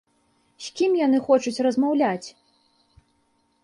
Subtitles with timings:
[0.67, 2.27] З кім яны хочуць размаўляць?